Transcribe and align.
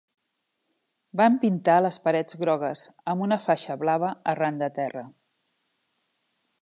Van 1.19 1.35
pintar 1.43 1.75
les 1.87 1.99
parets 2.07 2.39
grogues, 2.43 2.87
amb 3.13 3.27
una 3.27 3.39
faixa 3.45 3.77
blava 3.85 4.13
arran 4.35 4.59
de 4.63 4.71
terra. 4.79 5.05